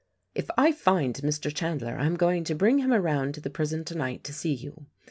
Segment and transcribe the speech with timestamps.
[0.33, 1.53] If I find Mr.
[1.53, 4.87] Chandler I am going to bring him around to the prison tonight to see you.